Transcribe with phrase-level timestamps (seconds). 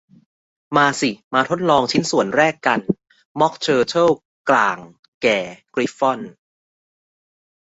[0.75, 2.79] มาสิ มาทดลองชิ้นส่วนแรกกัน
[3.39, 4.09] ม็อคเทอร์เทิล
[4.49, 4.77] กล่าง
[5.21, 5.39] แก่
[5.73, 6.19] กริฟฟอน